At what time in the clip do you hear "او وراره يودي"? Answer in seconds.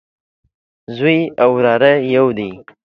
1.43-2.49